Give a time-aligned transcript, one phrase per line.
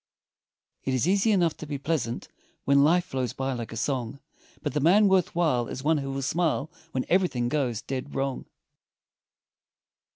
[0.83, 2.27] It is easy enough to be pleasant,
[2.65, 4.19] When life flows by like a song,
[4.63, 8.45] But the man worth while is one who will smile, When everything goes dead wrong.